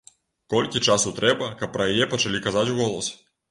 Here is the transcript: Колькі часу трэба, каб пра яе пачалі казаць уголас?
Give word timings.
Колькі 0.53 0.81
часу 0.93 1.13
трэба, 1.19 1.51
каб 1.61 1.69
пра 1.77 1.89
яе 1.93 2.09
пачалі 2.17 2.43
казаць 2.49 2.67
уголас? 2.75 3.15